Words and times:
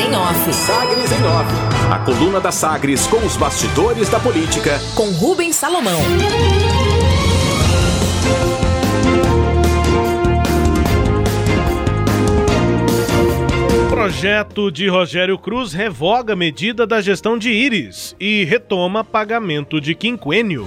em 0.00 0.16
Off. 0.16 0.52
Sagres 0.52 1.12
em 1.12 1.24
Off. 1.26 1.92
A 1.92 1.98
coluna 1.98 2.40
da 2.40 2.50
Sagres 2.50 3.06
com 3.06 3.18
os 3.18 3.36
bastidores 3.36 4.08
da 4.08 4.18
política. 4.18 4.80
Com 4.94 5.10
Rubens 5.10 5.56
Salomão. 5.56 6.00
Projeto 13.90 14.70
de 14.70 14.88
Rogério 14.88 15.38
Cruz 15.38 15.74
revoga 15.74 16.34
medida 16.34 16.86
da 16.86 17.02
gestão 17.02 17.36
de 17.36 17.50
Íris 17.50 18.16
e 18.18 18.44
retoma 18.44 19.04
pagamento 19.04 19.80
de 19.80 19.94
quinquênio. 19.94 20.66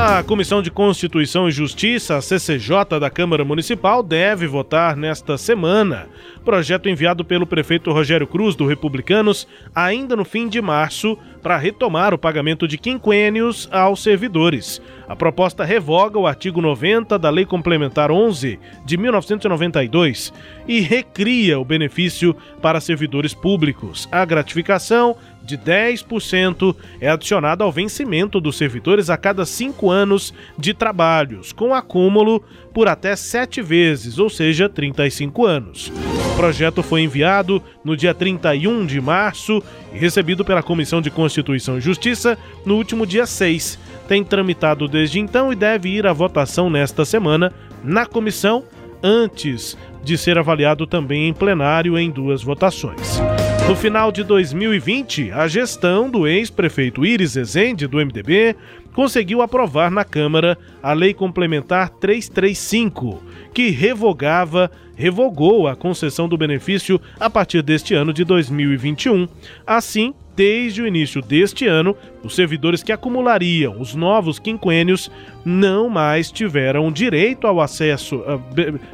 A 0.00 0.22
Comissão 0.22 0.62
de 0.62 0.70
Constituição 0.70 1.48
e 1.48 1.50
Justiça, 1.50 2.20
CCJ 2.20 3.00
da 3.00 3.10
Câmara 3.10 3.44
Municipal, 3.44 4.00
deve 4.00 4.46
votar 4.46 4.96
nesta 4.96 5.36
semana. 5.36 6.06
Projeto 6.44 6.88
enviado 6.88 7.24
pelo 7.24 7.44
prefeito 7.44 7.90
Rogério 7.90 8.24
Cruz, 8.24 8.54
do 8.54 8.64
Republicanos, 8.64 9.48
ainda 9.74 10.14
no 10.14 10.24
fim 10.24 10.48
de 10.48 10.62
março, 10.62 11.18
para 11.42 11.56
retomar 11.56 12.12
o 12.12 12.18
pagamento 12.18 12.66
de 12.66 12.76
quinquênios 12.76 13.68
aos 13.72 14.02
servidores. 14.02 14.80
A 15.08 15.16
proposta 15.16 15.64
revoga 15.64 16.18
o 16.18 16.26
artigo 16.26 16.60
90 16.60 17.18
da 17.18 17.30
Lei 17.30 17.46
Complementar 17.46 18.10
11 18.10 18.58
de 18.84 18.96
1992 18.96 20.32
e 20.66 20.80
recria 20.80 21.58
o 21.58 21.64
benefício 21.64 22.36
para 22.60 22.80
servidores 22.80 23.32
públicos. 23.32 24.08
A 24.12 24.24
gratificação 24.24 25.16
de 25.48 25.56
10% 25.56 26.76
é 27.00 27.08
adicionada 27.08 27.64
ao 27.64 27.72
vencimento 27.72 28.38
dos 28.38 28.58
servidores 28.58 29.08
a 29.08 29.16
cada 29.16 29.46
cinco 29.46 29.90
anos 29.90 30.34
de 30.58 30.74
trabalhos, 30.74 31.52
com 31.52 31.74
acúmulo 31.74 32.44
por 32.74 32.86
até 32.86 33.16
sete 33.16 33.62
vezes, 33.62 34.18
ou 34.18 34.28
seja, 34.28 34.68
35 34.68 35.46
anos. 35.46 35.90
O 36.32 36.36
projeto 36.36 36.82
foi 36.82 37.00
enviado 37.00 37.62
no 37.82 37.96
dia 37.96 38.12
31 38.12 38.84
de 38.84 39.00
março 39.00 39.62
e 39.92 39.98
recebido 39.98 40.44
pela 40.44 40.62
Comissão 40.62 41.00
de 41.00 41.10
Constituição 41.10 41.27
e 41.36 41.80
Justiça 41.80 42.38
no 42.64 42.76
último 42.76 43.06
dia 43.06 43.26
6. 43.26 43.78
Tem 44.06 44.24
tramitado 44.24 44.88
desde 44.88 45.20
então 45.20 45.52
e 45.52 45.56
deve 45.56 45.88
ir 45.90 46.06
à 46.06 46.12
votação 46.12 46.70
nesta 46.70 47.04
semana 47.04 47.52
na 47.84 48.06
comissão, 48.06 48.64
antes 49.02 49.76
de 50.02 50.16
ser 50.16 50.38
avaliado 50.38 50.86
também 50.86 51.28
em 51.28 51.32
plenário 51.32 51.98
em 51.98 52.10
duas 52.10 52.42
votações. 52.42 53.20
No 53.68 53.76
final 53.76 54.10
de 54.10 54.24
2020, 54.24 55.30
a 55.30 55.46
gestão 55.46 56.08
do 56.08 56.26
ex-prefeito 56.26 57.04
Iris 57.04 57.36
Ezende, 57.36 57.86
do 57.86 57.98
MDB, 57.98 58.56
conseguiu 58.94 59.42
aprovar 59.42 59.90
na 59.90 60.04
Câmara 60.04 60.56
a 60.82 60.94
Lei 60.94 61.12
Complementar 61.12 61.90
335, 61.90 63.22
que 63.52 63.68
revogava, 63.68 64.70
revogou 64.96 65.68
a 65.68 65.76
concessão 65.76 66.26
do 66.26 66.38
benefício 66.38 66.98
a 67.20 67.28
partir 67.28 67.62
deste 67.62 67.92
ano 67.92 68.10
de 68.10 68.24
2021. 68.24 69.28
Assim, 69.66 70.14
desde 70.38 70.80
o 70.80 70.86
início 70.86 71.20
deste 71.20 71.66
ano, 71.66 71.96
os 72.22 72.36
servidores 72.36 72.80
que 72.80 72.92
acumulariam 72.92 73.80
os 73.80 73.96
novos 73.96 74.38
quinquênios 74.38 75.10
não 75.44 75.88
mais 75.88 76.30
tiveram 76.30 76.92
direito 76.92 77.44
ao 77.44 77.60
acesso, 77.60 78.22
ah, 78.24 78.38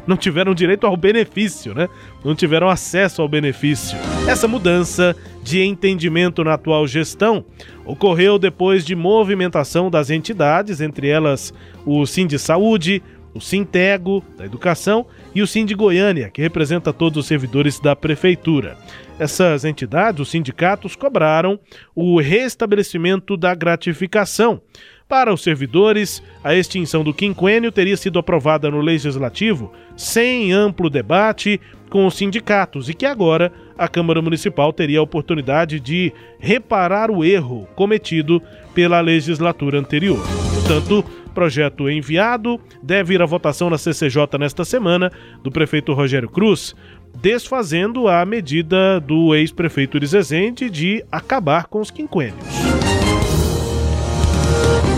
não 0.06 0.16
tiveram 0.16 0.54
direito 0.54 0.86
ao 0.86 0.96
benefício, 0.96 1.74
né? 1.74 1.86
Não 2.24 2.34
tiveram 2.34 2.70
acesso 2.70 3.20
ao 3.20 3.28
benefício. 3.28 3.98
Essa 4.26 4.48
mudança 4.48 5.14
de 5.42 5.62
entendimento 5.62 6.42
na 6.42 6.54
atual 6.54 6.86
gestão 6.86 7.44
ocorreu 7.84 8.38
depois 8.38 8.82
de 8.82 8.96
movimentação 8.96 9.90
das 9.90 10.08
entidades, 10.08 10.80
entre 10.80 11.08
elas 11.08 11.52
o 11.84 12.06
Sim 12.06 12.26
de 12.26 12.38
Saúde, 12.38 13.02
o 13.34 13.40
Sintego, 13.40 14.24
da 14.38 14.46
Educação, 14.46 15.04
e 15.34 15.42
o 15.42 15.46
Sim 15.46 15.64
de 15.64 15.74
Goiânia, 15.74 16.30
que 16.30 16.40
representa 16.40 16.92
todos 16.92 17.18
os 17.18 17.26
servidores 17.26 17.80
da 17.80 17.96
Prefeitura. 17.96 18.76
Essas 19.18 19.64
entidades, 19.64 20.20
os 20.20 20.30
sindicatos, 20.30 20.94
cobraram 20.96 21.58
o 21.94 22.20
restabelecimento 22.20 23.36
da 23.36 23.54
gratificação. 23.54 24.60
Para 25.08 25.32
os 25.32 25.42
servidores, 25.42 26.22
a 26.42 26.54
extinção 26.54 27.04
do 27.04 27.12
quinquênio 27.12 27.70
teria 27.70 27.96
sido 27.96 28.18
aprovada 28.18 28.70
no 28.70 28.80
Legislativo 28.80 29.72
sem 29.96 30.52
amplo 30.52 30.88
debate 30.88 31.60
com 31.90 32.06
os 32.06 32.16
sindicatos 32.16 32.88
e 32.88 32.94
que 32.94 33.06
agora 33.06 33.52
a 33.78 33.86
Câmara 33.86 34.22
Municipal 34.22 34.72
teria 34.72 34.98
a 34.98 35.02
oportunidade 35.02 35.78
de 35.78 36.12
reparar 36.38 37.10
o 37.10 37.24
erro 37.24 37.68
cometido 37.76 38.42
pela 38.74 39.00
legislatura 39.00 39.78
anterior. 39.78 40.18
Portanto, 40.54 41.04
projeto 41.34 41.90
enviado 41.90 42.58
deve 42.82 43.14
ir 43.14 43.20
à 43.20 43.26
votação 43.26 43.68
na 43.68 43.76
CCJ 43.76 44.38
nesta 44.38 44.64
semana 44.64 45.12
do 45.42 45.50
prefeito 45.50 45.92
Rogério 45.92 46.28
Cruz, 46.28 46.74
desfazendo 47.20 48.08
a 48.08 48.24
medida 48.24 49.00
do 49.00 49.34
ex-prefeito 49.34 49.96
Irizezende 49.96 50.70
de 50.70 51.04
acabar 51.10 51.66
com 51.66 51.80
os 51.80 51.90
quinquênios. 51.90 52.64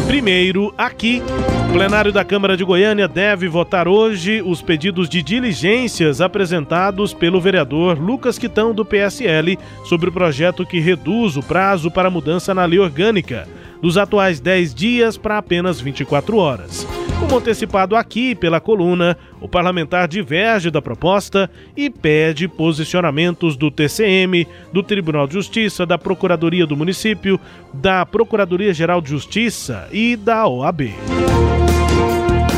Primeiro, 0.06 0.72
aqui, 0.78 1.20
o 1.69 1.72
plenário 1.72 2.12
da 2.12 2.24
Câmara 2.24 2.56
de 2.56 2.64
Goiânia 2.64 3.08
deve 3.08 3.48
votar 3.48 3.88
hoje 3.88 4.41
os 4.41 4.62
pedidos 4.62 5.08
de 5.08 5.20
diligências 5.20 6.20
apresentados 6.20 7.12
pelo 7.12 7.41
vereador 7.41 7.98
Lucas 7.98 8.38
Quitão, 8.38 8.72
do 8.72 8.84
PSL, 8.84 9.58
sobre 9.84 10.08
o 10.08 10.12
projeto 10.12 10.64
que 10.64 10.78
reduz 10.78 11.36
o 11.36 11.42
prazo 11.42 11.91
para 11.91 12.08
mudança 12.08 12.54
na 12.54 12.64
lei 12.64 12.78
orgânica, 12.78 13.48
dos 13.81 13.98
atuais 13.98 14.41
10 14.41 14.75
dias 14.75 15.16
para 15.16 15.38
apenas 15.38 15.81
24 15.81 16.37
horas. 16.37 16.87
Como 17.19 17.38
antecipado 17.38 17.97
aqui 17.97 18.34
pela 18.34 18.60
coluna, 18.60 19.16
o 19.41 19.48
parlamentar 19.48 20.06
diverge 20.06 20.70
da 20.70 20.82
proposta 20.82 21.50
e 21.75 21.88
pede 21.88 22.47
posicionamentos 22.47 23.56
do 23.56 23.70
TCM, 23.70 24.47
do 24.72 24.82
Tribunal 24.82 25.26
de 25.26 25.34
Justiça, 25.34 25.86
da 25.86 25.97
Procuradoria 25.97 26.66
do 26.66 26.76
Município, 26.76 27.41
da 27.72 28.04
Procuradoria-Geral 28.04 29.00
de 29.00 29.10
Justiça 29.10 29.88
e 29.91 30.15
da 30.15 30.47
OAB. 30.47 30.94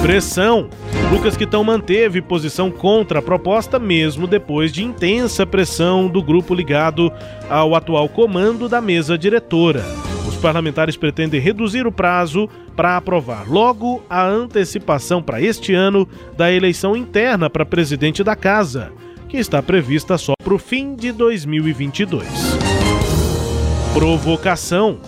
Pressão. 0.03 0.69
Lucas 1.11 1.37
Quitão 1.37 1.65
manteve 1.65 2.21
posição 2.21 2.71
contra 2.71 3.21
a 3.21 3.23
proposta 3.23 3.79
mesmo 3.79 4.27
depois 4.27 4.73
de 4.73 4.85
intensa 4.85 5.47
pressão 5.47 6.09
do 6.09 6.23
grupo 6.23 6.55
ligado 6.55 7.13
ao 7.49 7.75
atual 7.75 8.09
comando 8.09 8.69
da 8.69 8.81
mesa 8.81 9.17
diretora 9.17 10.08
parlamentares 10.39 10.97
pretendem 10.97 11.41
reduzir 11.41 11.87
o 11.87 11.93
prazo 11.93 12.49
para 12.75 12.97
aprovar 12.97 13.49
logo 13.49 14.03
a 14.09 14.25
antecipação 14.25 15.23
para 15.23 15.43
este 15.43 15.75
ano 15.75 16.09
da 16.37 16.51
eleição 16.51 16.97
interna 16.97 17.51
para 17.51 17.67
presidente 17.67 18.25
da 18.25 18.35
Casa, 18.35 18.93
que 19.29 19.37
está 19.37 19.63
prevista 19.63 20.17
só 20.17 20.33
para 20.43 20.55
o 20.55 20.59
fim 20.59 20.95
de 20.95 21.13
2022. 21.13 22.27
Provocação. 23.93 24.99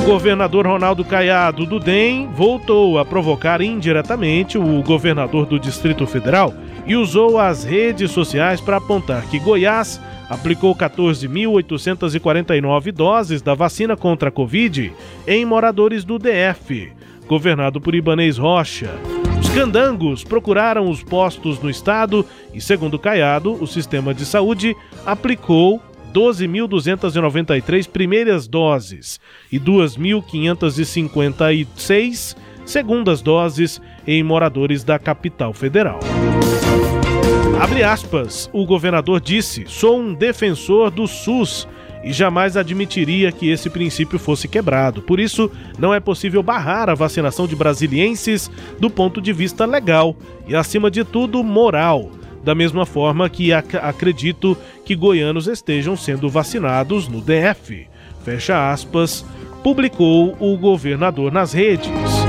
O 0.00 0.04
governador 0.04 0.66
Ronaldo 0.66 1.04
Caiado 1.04 1.64
do 1.64 1.78
DEM 1.78 2.28
voltou 2.34 2.98
a 2.98 3.04
provocar 3.04 3.60
indiretamente 3.60 4.58
o 4.58 4.82
governador 4.82 5.46
do 5.46 5.58
Distrito 5.58 6.06
Federal 6.06 6.52
e 6.86 6.96
usou 6.96 7.38
as 7.38 7.64
redes 7.64 8.10
sociais 8.10 8.60
para 8.60 8.78
apontar 8.78 9.22
que 9.30 9.38
Goiás 9.38 10.00
aplicou 10.28 10.74
14.849 10.74 12.92
doses 12.92 13.40
da 13.42 13.54
vacina 13.54 13.96
contra 13.96 14.28
a 14.28 14.32
Covid 14.32 14.92
em 15.26 15.44
moradores 15.44 16.04
do 16.04 16.16
DF, 16.18 16.92
governado 17.26 17.80
por 17.80 17.92
Ibanês 17.94 18.38
Rocha. 18.38 18.90
Os 19.40 19.48
candangos 19.48 20.24
procuraram 20.24 20.88
os 20.88 21.02
postos 21.02 21.60
no 21.60 21.68
estado 21.68 22.24
e, 22.54 22.60
segundo 22.60 22.96
Caiado, 22.98 23.54
o 23.54 23.66
sistema 23.66 24.14
de 24.14 24.24
saúde 24.24 24.76
aplicou 25.04 25.82
12.293 26.12 27.88
primeiras 27.88 28.46
doses 28.46 29.18
e 29.50 29.58
2.556 29.58 32.36
segundas 32.64 33.20
doses 33.22 33.80
em 34.06 34.22
moradores 34.22 34.84
da 34.84 34.96
capital 34.98 35.52
federal. 35.52 35.98
Abre 37.62 37.84
aspas, 37.84 38.50
o 38.52 38.66
governador 38.66 39.20
disse: 39.20 39.66
sou 39.68 39.96
um 39.96 40.12
defensor 40.12 40.90
do 40.90 41.06
SUS 41.06 41.68
e 42.02 42.12
jamais 42.12 42.56
admitiria 42.56 43.30
que 43.30 43.48
esse 43.48 43.70
princípio 43.70 44.18
fosse 44.18 44.48
quebrado. 44.48 45.00
Por 45.00 45.20
isso, 45.20 45.48
não 45.78 45.94
é 45.94 46.00
possível 46.00 46.42
barrar 46.42 46.90
a 46.90 46.94
vacinação 46.96 47.46
de 47.46 47.54
brasilienses 47.54 48.50
do 48.80 48.90
ponto 48.90 49.20
de 49.20 49.32
vista 49.32 49.64
legal 49.64 50.16
e, 50.48 50.56
acima 50.56 50.90
de 50.90 51.04
tudo, 51.04 51.44
moral. 51.44 52.10
Da 52.42 52.52
mesma 52.52 52.84
forma 52.84 53.30
que 53.30 53.52
ac 53.52 53.76
acredito 53.76 54.58
que 54.84 54.96
goianos 54.96 55.46
estejam 55.46 55.96
sendo 55.96 56.28
vacinados 56.28 57.06
no 57.06 57.20
DF. 57.20 57.86
Fecha 58.24 58.72
aspas, 58.72 59.24
publicou 59.62 60.36
o 60.40 60.56
governador 60.56 61.30
nas 61.30 61.52
redes 61.52 62.21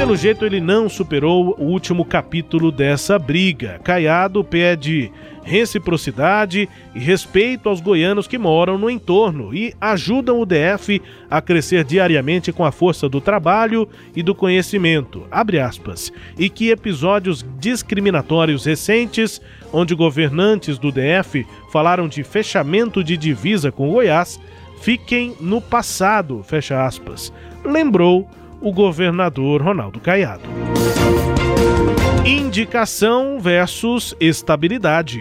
pelo 0.00 0.16
jeito 0.16 0.46
ele 0.46 0.62
não 0.62 0.88
superou 0.88 1.54
o 1.58 1.64
último 1.64 2.06
capítulo 2.06 2.72
dessa 2.72 3.18
briga. 3.18 3.78
Caiado 3.84 4.42
pede 4.42 5.12
reciprocidade 5.44 6.66
e 6.94 6.98
respeito 6.98 7.68
aos 7.68 7.82
goianos 7.82 8.26
que 8.26 8.38
moram 8.38 8.78
no 8.78 8.88
entorno 8.88 9.54
e 9.54 9.74
ajudam 9.78 10.40
o 10.40 10.46
DF 10.46 11.02
a 11.30 11.42
crescer 11.42 11.84
diariamente 11.84 12.50
com 12.50 12.64
a 12.64 12.72
força 12.72 13.10
do 13.10 13.20
trabalho 13.20 13.86
e 14.16 14.22
do 14.22 14.34
conhecimento. 14.34 15.26
Aspas, 15.30 16.10
e 16.38 16.48
que 16.48 16.70
episódios 16.70 17.44
discriminatórios 17.58 18.64
recentes, 18.64 19.38
onde 19.70 19.94
governantes 19.94 20.78
do 20.78 20.90
DF 20.90 21.46
falaram 21.70 22.08
de 22.08 22.24
fechamento 22.24 23.04
de 23.04 23.18
divisa 23.18 23.70
com 23.70 23.90
Goiás, 23.90 24.40
fiquem 24.80 25.36
no 25.38 25.60
passado, 25.60 26.42
fecha 26.42 26.86
aspas, 26.86 27.30
lembrou 27.62 28.26
o 28.60 28.72
governador 28.72 29.62
Ronaldo 29.62 30.00
Caiado. 30.00 30.42
Indicação 32.24 33.38
versus 33.40 34.14
estabilidade. 34.20 35.20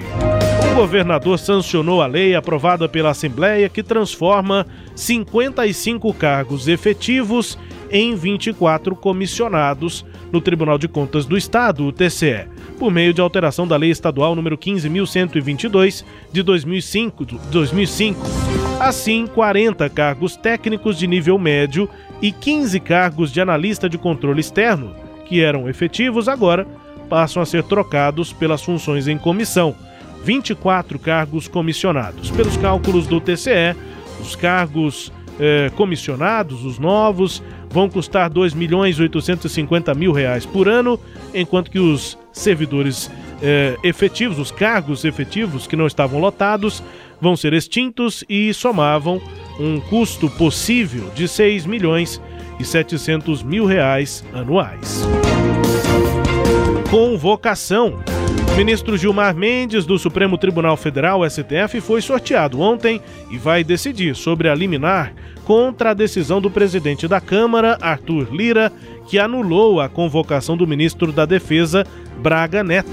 O 0.71 0.75
governador 0.75 1.39
sancionou 1.39 2.01
a 2.01 2.07
lei 2.07 2.35
aprovada 2.35 2.87
pela 2.87 3.09
Assembleia 3.09 3.69
que 3.69 3.83
transforma 3.83 4.65
55 4.95 6.13
cargos 6.13 6.67
efetivos 6.67 7.57
em 7.91 8.15
24 8.15 8.95
comissionados 8.95 10.05
no 10.31 10.39
Tribunal 10.39 10.77
de 10.77 10.87
Contas 10.87 11.25
do 11.25 11.37
Estado, 11.37 11.85
o 11.85 11.91
TCE, 11.91 12.47
por 12.77 12.91
meio 12.91 13.13
de 13.13 13.21
alteração 13.21 13.67
da 13.67 13.75
Lei 13.75 13.89
Estadual 13.89 14.35
número 14.35 14.57
15.122 14.57 16.03
de 16.31 16.43
2005, 16.43 17.25
2005. 17.25 18.48
Assim, 18.79 19.27
40 19.27 19.89
cargos 19.89 20.37
técnicos 20.37 20.97
de 20.97 21.05
nível 21.05 21.37
médio 21.37 21.89
e 22.21 22.31
15 22.31 22.79
cargos 22.79 23.29
de 23.29 23.41
analista 23.41 23.89
de 23.89 23.97
controle 23.97 24.39
externo, 24.39 24.95
que 25.25 25.43
eram 25.43 25.67
efetivos, 25.67 26.29
agora 26.29 26.65
passam 27.09 27.43
a 27.43 27.45
ser 27.45 27.61
trocados 27.63 28.31
pelas 28.31 28.63
funções 28.63 29.09
em 29.09 29.17
comissão. 29.17 29.75
24 30.23 30.97
cargos 30.97 31.45
comissionados. 31.47 32.31
Pelos 32.31 32.55
cálculos 32.55 33.05
do 33.05 33.19
TCE, 33.19 33.75
os 34.21 34.33
cargos 34.35 35.11
eh, 35.39 35.69
comissionados, 35.75 36.63
os 36.63 36.79
novos, 36.79 37.43
vão 37.69 37.89
custar 37.89 38.29
2 38.29 38.53
milhões 38.53 38.97
850 38.97 39.93
mil 39.93 40.13
reais 40.13 40.45
por 40.45 40.69
ano, 40.69 40.97
enquanto 41.33 41.69
que 41.69 41.79
os 41.79 42.17
servidores 42.31 43.11
eh, 43.41 43.75
efetivos, 43.83 44.39
os 44.39 44.51
cargos 44.51 45.03
efetivos 45.03 45.67
que 45.67 45.75
não 45.75 45.87
estavam 45.87 46.19
lotados, 46.19 46.81
vão 47.21 47.35
ser 47.35 47.53
extintos 47.53 48.23
e 48.29 48.53
somavam 48.53 49.21
um 49.59 49.79
custo 49.79 50.29
possível 50.29 51.09
de 51.13 51.27
6 51.27 51.65
milhões 51.65 52.21
e 52.59 52.65
700 52.65 53.43
mil 53.43 53.65
reais 53.65 54.23
anuais. 54.33 55.03
Convocação. 56.89 57.99
Ministro 58.57 58.97
Gilmar 58.97 59.35
Mendes, 59.35 59.85
do 59.85 59.97
Supremo 59.97 60.37
Tribunal 60.37 60.75
Federal, 60.75 61.21
STF, 61.29 61.79
foi 61.79 62.01
sorteado 62.01 62.59
ontem 62.59 63.01
e 63.29 63.37
vai 63.37 63.63
decidir 63.63 64.15
sobre 64.15 64.49
a 64.49 64.55
liminar 64.55 65.13
contra 65.45 65.91
a 65.91 65.93
decisão 65.93 66.41
do 66.41 66.51
presidente 66.51 67.07
da 67.07 67.21
Câmara, 67.21 67.77
Arthur 67.79 68.27
Lira, 68.33 68.71
que 69.07 69.17
anulou 69.17 69.79
a 69.79 69.87
convocação 69.87 70.57
do 70.57 70.67
ministro 70.67 71.11
da 71.11 71.25
Defesa, 71.25 71.85
Braga 72.17 72.63
Neto. 72.63 72.89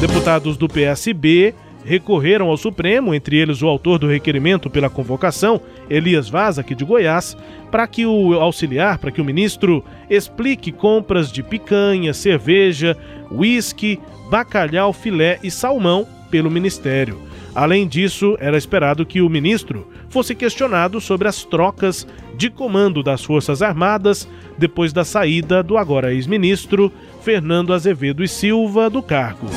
Deputados 0.00 0.56
do 0.56 0.68
PSB 0.68 1.54
recorreram 1.84 2.48
ao 2.48 2.56
Supremo, 2.56 3.14
entre 3.14 3.36
eles 3.36 3.62
o 3.62 3.66
autor 3.66 3.98
do 3.98 4.06
requerimento 4.06 4.68
pela 4.68 4.90
convocação, 4.90 5.60
Elias 5.88 6.28
Vaz, 6.28 6.58
aqui 6.58 6.74
de 6.74 6.84
Goiás, 6.84 7.36
para 7.70 7.86
que 7.86 8.06
o 8.06 8.34
auxiliar, 8.34 8.98
para 8.98 9.10
que 9.10 9.20
o 9.20 9.24
ministro 9.24 9.84
explique 10.08 10.72
compras 10.72 11.30
de 11.30 11.42
picanha, 11.42 12.12
cerveja, 12.12 12.96
uísque, 13.30 13.98
bacalhau, 14.30 14.92
filé 14.92 15.38
e 15.42 15.50
salmão 15.50 16.06
pelo 16.30 16.50
ministério. 16.50 17.20
Além 17.54 17.88
disso, 17.88 18.36
era 18.40 18.56
esperado 18.56 19.04
que 19.04 19.20
o 19.20 19.28
ministro 19.28 19.88
fosse 20.08 20.34
questionado 20.34 21.00
sobre 21.00 21.28
as 21.28 21.44
trocas 21.44 22.06
de 22.36 22.48
comando 22.48 23.02
das 23.02 23.24
Forças 23.24 23.60
Armadas 23.60 24.28
depois 24.56 24.92
da 24.92 25.04
saída 25.04 25.62
do 25.62 25.76
agora 25.76 26.12
ex-ministro 26.12 26.92
Fernando 27.22 27.72
Azevedo 27.72 28.22
e 28.22 28.28
Silva 28.28 28.88
do 28.88 29.02
cargo. 29.02 29.48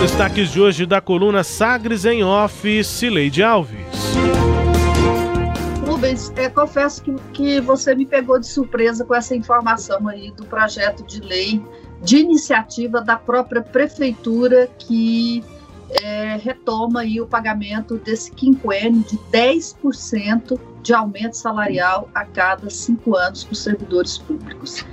Destaques 0.00 0.52
de 0.52 0.60
hoje 0.60 0.86
da 0.86 1.00
coluna 1.00 1.42
Sagres 1.42 2.04
em 2.04 2.22
Off, 2.22 2.84
Cileide 2.84 3.42
Alves. 3.42 3.80
Rubens, 5.84 6.32
é, 6.36 6.48
confesso 6.48 7.02
que, 7.02 7.12
que 7.32 7.60
você 7.60 7.96
me 7.96 8.06
pegou 8.06 8.38
de 8.38 8.46
surpresa 8.46 9.04
com 9.04 9.12
essa 9.12 9.34
informação 9.34 10.06
aí 10.06 10.30
do 10.30 10.46
projeto 10.46 11.04
de 11.04 11.20
lei 11.20 11.60
de 12.00 12.18
iniciativa 12.18 13.00
da 13.00 13.16
própria 13.16 13.60
prefeitura 13.60 14.68
que 14.78 15.42
é, 15.90 16.36
retoma 16.36 17.00
aí 17.00 17.20
o 17.20 17.26
pagamento 17.26 17.96
desse 17.96 18.30
quinquênio 18.30 19.02
de 19.02 19.18
10% 19.32 20.60
de 20.80 20.94
aumento 20.94 21.36
salarial 21.36 22.08
a 22.14 22.24
cada 22.24 22.70
cinco 22.70 23.16
anos 23.16 23.42
para 23.42 23.52
os 23.52 23.62
servidores 23.64 24.16
públicos. 24.16 24.86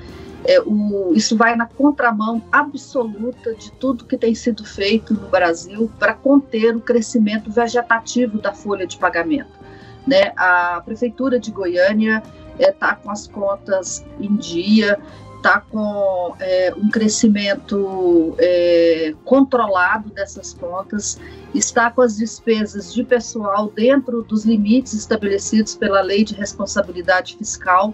É, 0.47 0.61
o, 0.61 1.11
isso 1.15 1.35
vai 1.35 1.55
na 1.55 1.65
contramão 1.65 2.41
absoluta 2.51 3.53
de 3.55 3.71
tudo 3.73 4.05
que 4.05 4.17
tem 4.17 4.35
sido 4.35 4.63
feito 4.63 5.13
no 5.13 5.27
Brasil 5.27 5.91
para 5.97 6.13
conter 6.13 6.75
o 6.75 6.79
crescimento 6.79 7.51
vegetativo 7.51 8.39
da 8.39 8.53
folha 8.53 8.85
de 8.85 8.97
pagamento. 8.97 9.51
Né? 10.05 10.33
A 10.37 10.81
Prefeitura 10.85 11.39
de 11.39 11.51
Goiânia 11.51 12.21
está 12.59 12.91
é, 12.91 12.95
com 12.95 13.09
as 13.09 13.27
contas 13.27 14.05
em 14.19 14.35
dia, 14.35 14.99
está 15.37 15.59
com 15.59 16.35
é, 16.39 16.73
um 16.77 16.89
crescimento 16.89 18.35
é, 18.37 19.13
controlado 19.23 20.09
dessas 20.09 20.53
contas, 20.53 21.19
está 21.53 21.89
com 21.89 22.01
as 22.01 22.17
despesas 22.17 22.93
de 22.93 23.03
pessoal 23.03 23.71
dentro 23.75 24.21
dos 24.23 24.45
limites 24.45 24.93
estabelecidos 24.93 25.75
pela 25.75 26.01
Lei 26.01 26.23
de 26.23 26.35
Responsabilidade 26.35 27.35
Fiscal 27.35 27.93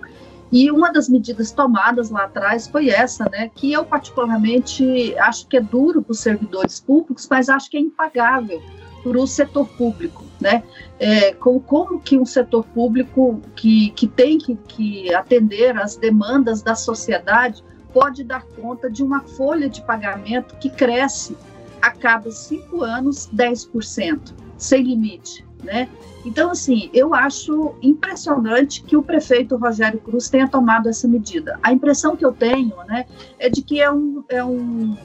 e 0.51 0.69
uma 0.69 0.91
das 0.91 1.07
medidas 1.07 1.51
tomadas 1.51 2.09
lá 2.09 2.25
atrás 2.25 2.67
foi 2.67 2.89
essa, 2.89 3.23
né, 3.31 3.49
que 3.55 3.71
eu 3.71 3.85
particularmente 3.85 5.15
acho 5.17 5.47
que 5.47 5.57
é 5.57 5.61
duro 5.61 6.01
para 6.01 6.11
os 6.11 6.19
servidores 6.19 6.79
públicos, 6.79 7.27
mas 7.29 7.47
acho 7.47 7.69
que 7.69 7.77
é 7.77 7.79
impagável 7.79 8.61
para 9.01 9.17
o 9.17 9.25
setor 9.25 9.67
público, 9.69 10.23
né? 10.39 10.63
É, 10.99 11.33
como, 11.33 11.99
que 11.99 12.19
um 12.19 12.25
setor 12.25 12.63
público 12.65 13.41
que, 13.55 13.89
que 13.91 14.07
tem 14.07 14.37
que, 14.37 14.55
que 14.67 15.13
atender 15.13 15.75
às 15.75 15.95
demandas 15.95 16.61
da 16.61 16.75
sociedade 16.75 17.63
pode 17.91 18.23
dar 18.23 18.43
conta 18.43 18.89
de 18.89 19.01
uma 19.01 19.21
folha 19.21 19.67
de 19.67 19.81
pagamento 19.81 20.55
que 20.57 20.69
cresce 20.69 21.35
a 21.81 21.89
cada 21.89 22.29
cinco 22.31 22.83
anos 22.83 23.27
10%, 23.33 24.33
sem 24.57 24.83
limite, 24.83 25.43
né? 25.63 25.89
Então, 26.25 26.51
assim, 26.51 26.89
eu 26.93 27.13
acho 27.15 27.73
impressionante 27.81 28.83
que 28.83 28.95
o 28.95 29.01
prefeito 29.01 29.55
Rogério 29.55 29.99
Cruz 29.99 30.29
tenha 30.29 30.47
tomado 30.47 30.87
essa 30.87 31.07
medida. 31.07 31.59
A 31.63 31.73
impressão 31.73 32.15
que 32.15 32.25
eu 32.25 32.31
tenho, 32.31 32.75
né, 32.87 33.05
é 33.39 33.49
de 33.49 33.61
que 33.61 33.81
é 33.81 33.91
um, 33.91 34.23
é 34.29 34.43
um, 34.43 34.95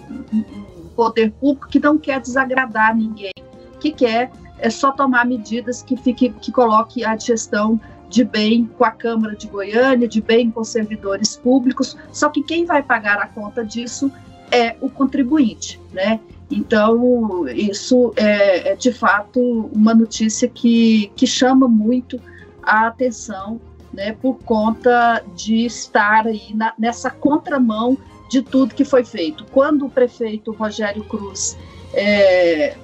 poder 0.95 1.31
público 1.33 1.69
que 1.69 1.79
não 1.79 1.99
quer 1.99 2.21
desagradar 2.21 2.97
ninguém, 2.97 3.33
que 3.79 3.93
quer 3.93 4.31
é 4.59 4.71
só 4.71 4.91
tomar 4.91 5.27
medidas 5.27 5.83
que 5.83 5.97
fique, 5.97 6.31
que 6.31 6.51
coloque 6.51 7.05
a 7.05 7.17
gestão 7.17 7.79
de 8.09 8.25
bem 8.25 8.65
com 8.79 8.85
a 8.85 8.91
Câmara 8.91 9.37
de 9.37 9.47
Goiânia, 9.47 10.09
de 10.09 10.23
bem 10.23 10.51
com 10.51 10.61
os 10.61 10.69
servidores 10.69 11.37
públicos. 11.37 11.97
Só 12.13 12.31
que 12.31 12.43
quem 12.43 12.65
vai 12.65 12.83
pagar 12.83 13.19
a 13.19 13.27
conta 13.27 13.65
disso 13.65 14.11
é 14.51 14.77
o 14.81 14.89
contribuinte, 14.89 15.81
né? 15.93 16.21
Então, 16.51 17.49
isso 17.49 18.13
é, 18.17 18.73
é, 18.73 18.77
de 18.77 18.93
fato 18.93 19.41
uma 19.73 19.95
notícia 19.95 20.49
que, 20.49 21.11
que 21.17 21.27
chama 21.27 21.67
muito 21.67 22.21
a 22.63 22.87
atenção, 22.87 23.61
né, 23.93 24.13
por 24.13 24.39
conta 24.45 25.23
de 25.35 25.65
estar 25.65 26.27
aí 26.27 26.55
na, 26.55 26.73
nessa 26.79 27.11
contramão 27.11 27.97
de 28.31 28.43
tudo 28.43 28.75
que 28.75 28.85
foi 28.85 29.05
feito. 29.05 29.45
Quando 29.51 29.87
o 29.87 29.91
prefeito 29.91 30.53
Rogério 30.53 31.05
Cruz, 31.05 31.57
é, 31.95 32.77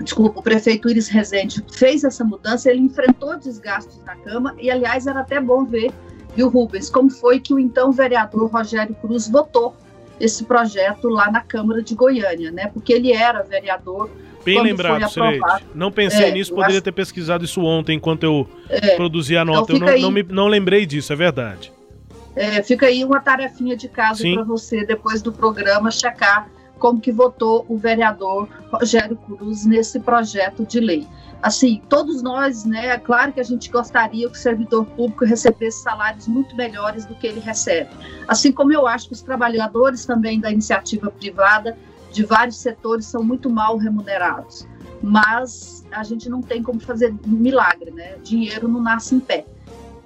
desculpa, 0.00 0.40
o 0.40 0.42
prefeito 0.42 0.88
Iris 0.88 1.08
Rezende 1.08 1.64
fez 1.72 2.04
essa 2.04 2.24
mudança, 2.24 2.70
ele 2.70 2.80
enfrentou 2.80 3.36
desgastes 3.36 4.00
na 4.04 4.14
Câmara, 4.16 4.56
e 4.60 4.70
aliás 4.70 5.06
era 5.06 5.20
até 5.20 5.40
bom 5.40 5.64
ver, 5.64 5.92
viu, 6.36 6.48
Rubens, 6.48 6.90
como 6.90 7.10
foi 7.10 7.40
que 7.40 7.54
o 7.54 7.58
então 7.58 7.90
vereador 7.90 8.50
Rogério 8.50 8.94
Cruz 8.96 9.28
votou 9.28 9.74
esse 10.20 10.44
projeto 10.44 11.08
lá 11.08 11.30
na 11.30 11.40
Câmara 11.40 11.82
de 11.82 11.94
Goiânia, 11.94 12.50
né? 12.50 12.68
Porque 12.72 12.92
ele 12.92 13.12
era 13.12 13.42
vereador. 13.42 14.10
Bem 14.44 14.62
lembrado, 14.62 15.08
Celeste. 15.10 15.64
Não 15.74 15.90
pensei 15.90 16.26
é, 16.26 16.30
nisso, 16.30 16.54
poderia 16.54 16.76
acho... 16.76 16.84
ter 16.84 16.92
pesquisado 16.92 17.44
isso 17.44 17.62
ontem 17.62 17.96
enquanto 17.96 18.24
eu 18.24 18.48
é, 18.68 18.94
produzia 18.96 19.40
a 19.40 19.44
nota. 19.44 19.72
Então 19.72 19.88
eu 19.88 19.94
não, 19.94 20.02
não, 20.02 20.10
me, 20.10 20.22
não 20.22 20.46
lembrei 20.48 20.84
disso, 20.84 21.12
é 21.12 21.16
verdade. 21.16 21.72
É, 22.36 22.62
fica 22.62 22.86
aí 22.86 23.04
uma 23.04 23.20
tarefinha 23.20 23.76
de 23.76 23.88
casa 23.88 24.24
para 24.34 24.42
você, 24.42 24.84
depois 24.84 25.22
do 25.22 25.32
programa, 25.32 25.90
checar 25.90 26.48
como 26.78 27.00
que 27.00 27.12
votou 27.12 27.64
o 27.68 27.76
vereador 27.76 28.48
Rogério 28.70 29.16
Cruz 29.16 29.64
nesse 29.64 30.00
projeto 30.00 30.64
de 30.64 30.80
lei 30.80 31.08
assim, 31.44 31.82
todos 31.90 32.22
nós, 32.22 32.64
né, 32.64 32.86
é 32.86 32.98
claro 32.98 33.30
que 33.30 33.38
a 33.38 33.44
gente 33.44 33.70
gostaria 33.70 34.26
que 34.30 34.34
o 34.34 34.40
servidor 34.40 34.86
público 34.86 35.26
recebesse 35.26 35.82
salários 35.82 36.26
muito 36.26 36.56
melhores 36.56 37.04
do 37.04 37.14
que 37.14 37.26
ele 37.26 37.38
recebe. 37.38 37.90
Assim 38.26 38.50
como 38.50 38.72
eu 38.72 38.86
acho 38.86 39.08
que 39.08 39.12
os 39.12 39.20
trabalhadores 39.20 40.06
também 40.06 40.40
da 40.40 40.50
iniciativa 40.50 41.10
privada 41.10 41.76
de 42.10 42.24
vários 42.24 42.56
setores 42.56 43.04
são 43.04 43.22
muito 43.22 43.50
mal 43.50 43.76
remunerados. 43.76 44.66
Mas 45.02 45.84
a 45.92 46.02
gente 46.02 46.30
não 46.30 46.40
tem 46.40 46.62
como 46.62 46.80
fazer 46.80 47.14
milagre, 47.26 47.90
né? 47.90 48.16
Dinheiro 48.22 48.66
não 48.66 48.80
nasce 48.80 49.14
em 49.14 49.20
pé, 49.20 49.44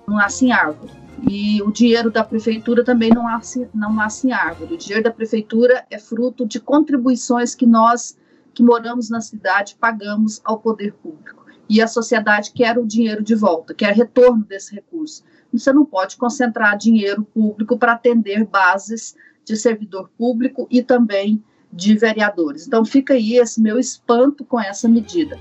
não 0.08 0.16
nasce 0.16 0.46
em 0.46 0.50
árvore. 0.50 0.90
E 1.26 1.60
o 1.62 1.70
dinheiro 1.70 2.10
da 2.10 2.22
prefeitura 2.22 2.84
também 2.84 3.10
não 3.10 3.24
nasce, 3.24 3.68
não 3.74 3.92
nasce 3.92 4.28
em 4.28 4.32
árvore. 4.32 4.74
O 4.74 4.78
dinheiro 4.78 5.02
da 5.02 5.10
prefeitura 5.10 5.84
é 5.90 5.98
fruto 5.98 6.46
de 6.46 6.60
contribuições 6.60 7.54
que 7.54 7.66
nós, 7.66 8.16
que 8.54 8.62
moramos 8.62 9.10
na 9.10 9.20
cidade, 9.20 9.76
pagamos 9.80 10.40
ao 10.44 10.58
poder 10.58 10.92
público. 10.94 11.46
E 11.68 11.82
a 11.82 11.88
sociedade 11.88 12.52
quer 12.52 12.78
o 12.78 12.86
dinheiro 12.86 13.22
de 13.22 13.34
volta, 13.34 13.74
quer 13.74 13.94
retorno 13.94 14.44
desse 14.44 14.74
recurso. 14.74 15.22
Você 15.52 15.72
não 15.72 15.84
pode 15.84 16.16
concentrar 16.16 16.76
dinheiro 16.76 17.22
público 17.22 17.78
para 17.78 17.92
atender 17.92 18.44
bases 18.46 19.16
de 19.44 19.56
servidor 19.56 20.10
público 20.16 20.66
e 20.70 20.82
também 20.82 21.42
de 21.72 21.96
vereadores. 21.96 22.66
Então 22.66 22.84
fica 22.84 23.14
aí 23.14 23.36
esse 23.36 23.60
meu 23.60 23.78
espanto 23.78 24.44
com 24.44 24.60
essa 24.60 24.88
medida. 24.88 25.38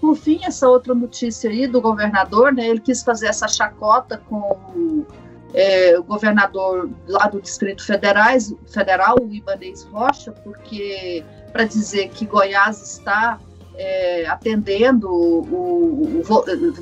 Por, 0.00 0.16
fim, 0.16 0.40
essa 0.42 0.66
outra 0.66 0.94
notícia 0.94 1.50
aí 1.50 1.66
do 1.66 1.82
governador, 1.82 2.50
né, 2.50 2.66
ele 2.66 2.80
quis 2.80 3.02
fazer 3.02 3.26
essa 3.26 3.46
chacota 3.46 4.16
com 4.26 5.04
é, 5.52 5.98
o 5.98 6.02
governador 6.02 6.88
lá 7.06 7.26
do 7.26 7.42
Distrito 7.42 7.84
Federais, 7.84 8.54
Federal, 8.66 9.18
o 9.20 9.30
Ibanez 9.30 9.82
Rocha, 9.84 10.32
porque 10.32 11.22
para 11.52 11.64
dizer 11.64 12.08
que 12.08 12.24
Goiás 12.24 12.80
está 12.80 13.38
é, 13.74 14.26
atendendo, 14.26 15.10
o, 15.12 16.20
o, 16.20 16.22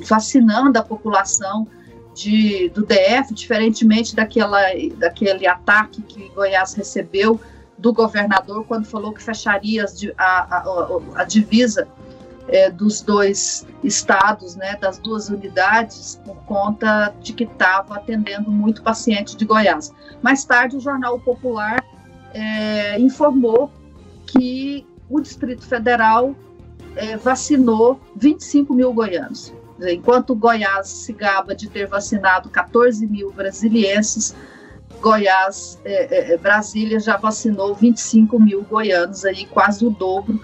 vacinando 0.07 0.79
a 0.79 0.81
população 0.81 1.67
de, 2.13 2.69
do 2.69 2.85
DF, 2.85 3.33
diferentemente 3.33 4.15
daquela, 4.15 4.61
daquele 4.95 5.45
ataque 5.45 6.01
que 6.01 6.29
Goiás 6.29 6.73
recebeu 6.73 7.37
do 7.77 7.91
governador 7.91 8.63
quando 8.65 8.85
falou 8.85 9.11
que 9.11 9.21
fecharia 9.21 9.85
a, 10.17 10.23
a, 10.23 10.87
a 11.15 11.23
divisa 11.25 11.89
é, 12.47 12.69
dos 12.69 13.01
dois 13.01 13.65
estados, 13.83 14.55
né, 14.55 14.77
das 14.79 14.97
duas 14.97 15.29
unidades, 15.29 16.21
por 16.23 16.35
conta 16.45 17.13
de 17.21 17.33
que 17.33 17.43
estava 17.43 17.95
atendendo 17.95 18.51
muito 18.51 18.83
paciente 18.83 19.35
de 19.35 19.45
Goiás. 19.45 19.93
Mais 20.21 20.45
tarde, 20.45 20.77
o 20.77 20.79
Jornal 20.79 21.19
Popular 21.19 21.83
é, 22.33 22.99
informou 22.99 23.71
que 24.27 24.85
o 25.09 25.19
Distrito 25.19 25.65
Federal 25.65 26.35
é, 26.95 27.17
vacinou 27.17 27.99
25 28.15 28.73
mil 28.73 28.93
goianos. 28.93 29.53
Enquanto 29.81 30.33
Goiás 30.35 30.87
se 30.87 31.13
gaba 31.13 31.53
de 31.53 31.69
ter 31.69 31.87
vacinado 31.87 32.49
14 32.49 33.05
mil 33.07 33.31
brasilienses, 33.31 34.35
Goiás, 35.01 35.79
é, 35.83 36.33
é, 36.33 36.37
Brasília 36.37 36.99
já 36.99 37.17
vacinou 37.17 37.75
25 37.75 38.39
mil 38.39 38.63
goianos, 38.63 39.25
aí 39.25 39.45
quase 39.45 39.85
o 39.85 39.89
dobro 39.89 40.39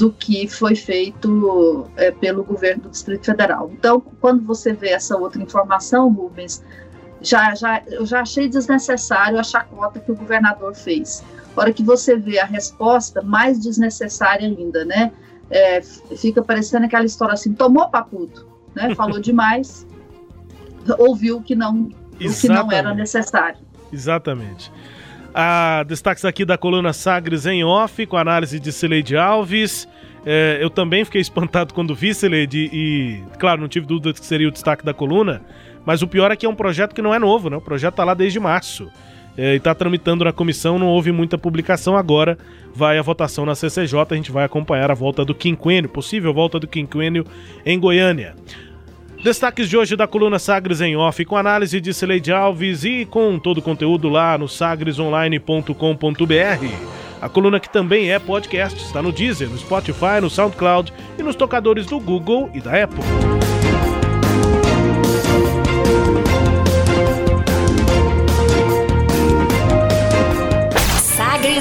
do 0.00 0.10
que 0.10 0.48
foi 0.48 0.74
feito 0.74 1.86
é, 1.94 2.10
pelo 2.10 2.42
governo 2.42 2.84
do 2.84 2.88
Distrito 2.88 3.26
Federal. 3.26 3.70
Então, 3.70 4.00
quando 4.18 4.42
você 4.42 4.72
vê 4.72 4.88
essa 4.88 5.14
outra 5.14 5.42
informação, 5.42 6.08
Rubens, 6.08 6.64
já, 7.20 7.54
já, 7.54 7.82
eu 7.86 8.06
já 8.06 8.22
achei 8.22 8.48
desnecessário 8.48 9.38
a 9.38 9.42
chacota 9.42 10.00
que 10.00 10.10
o 10.10 10.16
governador 10.16 10.74
fez. 10.74 11.22
A 11.54 11.60
hora 11.60 11.70
que 11.70 11.82
você 11.82 12.16
vê 12.16 12.38
a 12.38 12.46
resposta, 12.46 13.20
mais 13.20 13.60
desnecessária 13.60 14.48
ainda, 14.48 14.86
né? 14.86 15.12
É, 15.50 15.82
fica 15.82 16.42
parecendo 16.42 16.86
aquela 16.86 17.04
história 17.04 17.34
assim, 17.34 17.52
tomou 17.52 17.86
paputo, 17.90 18.48
né? 18.74 18.94
Falou 18.96 19.20
demais, 19.20 19.86
ouviu 20.98 21.36
o 21.36 21.42
que 21.42 21.54
não, 21.54 21.90
o 22.14 22.16
que 22.16 22.48
não 22.48 22.72
era 22.72 22.94
necessário. 22.94 23.60
Exatamente. 23.92 24.72
A 25.34 25.84
destaques 25.84 26.24
aqui 26.24 26.44
da 26.44 26.58
coluna 26.58 26.92
Sagres 26.92 27.46
em 27.46 27.62
off, 27.62 28.04
com 28.06 28.16
análise 28.16 28.58
de 28.58 28.72
Cileide 28.72 29.16
Alves. 29.16 29.88
É, 30.26 30.58
eu 30.60 30.68
também 30.68 31.04
fiquei 31.04 31.20
espantado 31.20 31.72
quando 31.72 31.94
vi 31.94 32.12
Cileide 32.12 32.68
e, 32.72 33.22
claro, 33.38 33.60
não 33.60 33.68
tive 33.68 33.86
dúvida 33.86 34.12
que 34.12 34.24
seria 34.24 34.48
o 34.48 34.50
destaque 34.50 34.84
da 34.84 34.92
coluna, 34.92 35.40
mas 35.84 36.02
o 36.02 36.08
pior 36.08 36.30
é 36.30 36.36
que 36.36 36.44
é 36.44 36.48
um 36.48 36.54
projeto 36.54 36.94
que 36.94 37.00
não 37.00 37.14
é 37.14 37.18
novo, 37.18 37.48
né? 37.48 37.56
O 37.56 37.60
projeto 37.60 37.94
está 37.94 38.04
lá 38.04 38.12
desde 38.12 38.38
março 38.38 38.90
é, 39.36 39.54
e 39.54 39.56
está 39.56 39.74
tramitando 39.74 40.24
na 40.24 40.32
comissão, 40.32 40.78
não 40.78 40.88
houve 40.88 41.12
muita 41.12 41.38
publicação 41.38 41.96
agora. 41.96 42.36
Vai 42.74 42.98
a 42.98 43.02
votação 43.02 43.46
na 43.46 43.54
CCJ, 43.54 43.98
a 44.10 44.14
gente 44.14 44.30
vai 44.30 44.44
acompanhar 44.44 44.90
a 44.90 44.94
volta 44.94 45.24
do 45.24 45.34
quinquênio, 45.34 45.88
possível 45.88 46.34
volta 46.34 46.58
do 46.58 46.66
quinquênio 46.66 47.24
em 47.64 47.78
Goiânia. 47.78 48.34
Destaques 49.22 49.68
de 49.68 49.76
hoje 49.76 49.96
da 49.96 50.06
coluna 50.06 50.38
Sagres 50.38 50.80
em 50.80 50.96
Off, 50.96 51.22
com 51.26 51.36
análise 51.36 51.78
de 51.78 51.92
Cileide 51.92 52.32
Alves 52.32 52.84
e 52.84 53.04
com 53.04 53.38
todo 53.38 53.58
o 53.58 53.62
conteúdo 53.62 54.08
lá 54.08 54.38
no 54.38 54.48
sagresonline.com.br. 54.48 55.74
A 57.20 57.28
coluna 57.28 57.60
que 57.60 57.70
também 57.70 58.10
é 58.10 58.18
podcast 58.18 58.82
está 58.82 59.02
no 59.02 59.12
Deezer, 59.12 59.50
no 59.50 59.58
Spotify, 59.58 60.22
no 60.22 60.30
SoundCloud 60.30 60.90
e 61.18 61.22
nos 61.22 61.36
tocadores 61.36 61.84
do 61.84 62.00
Google 62.00 62.50
e 62.54 62.60
da 62.60 62.82
Apple. 62.82 63.59